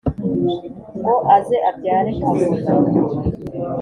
ngo 0.99 1.13
aze 1.35 1.57
abyare 1.69 2.11
kavuna. 2.21 2.59